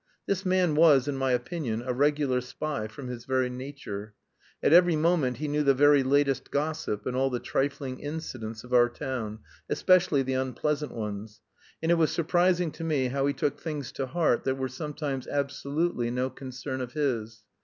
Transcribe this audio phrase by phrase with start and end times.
[0.25, 4.15] This man was, in my opinion, a regular spy from his very nature.
[4.63, 8.73] At every moment he knew the very latest gossip and all the trifling incidents of
[8.73, 11.39] our town, especially the unpleasant ones,
[11.83, 15.27] and it was surprising to me how he took things to heart that were sometimes
[15.27, 17.43] absolutely no concern of his.